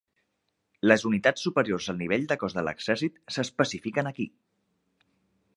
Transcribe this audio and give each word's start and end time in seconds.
Les 0.91 1.03
unitats 1.09 1.43
superiors 1.49 1.91
al 1.93 2.01
nivell 2.01 2.25
de 2.33 2.39
cos 2.45 2.57
de 2.57 2.65
l'exèrcit 2.71 3.23
s'especifiquen 3.37 4.11
aquí. 4.15 4.29